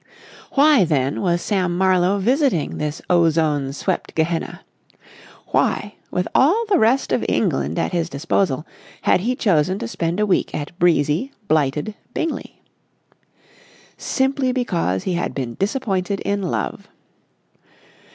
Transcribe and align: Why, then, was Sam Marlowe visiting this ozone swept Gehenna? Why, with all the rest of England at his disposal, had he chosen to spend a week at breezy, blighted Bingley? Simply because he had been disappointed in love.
Why, 0.53 0.83
then, 0.83 1.21
was 1.21 1.43
Sam 1.43 1.77
Marlowe 1.77 2.17
visiting 2.17 2.79
this 2.79 3.03
ozone 3.07 3.71
swept 3.71 4.15
Gehenna? 4.15 4.61
Why, 5.49 5.93
with 6.09 6.27
all 6.33 6.65
the 6.67 6.79
rest 6.79 7.11
of 7.11 7.23
England 7.29 7.77
at 7.77 7.91
his 7.91 8.09
disposal, 8.09 8.65
had 9.03 9.19
he 9.21 9.35
chosen 9.35 9.77
to 9.77 9.87
spend 9.87 10.19
a 10.19 10.25
week 10.25 10.55
at 10.55 10.75
breezy, 10.79 11.31
blighted 11.47 11.93
Bingley? 12.15 12.63
Simply 13.95 14.51
because 14.51 15.03
he 15.03 15.13
had 15.13 15.35
been 15.35 15.53
disappointed 15.59 16.19
in 16.21 16.41
love. 16.41 16.89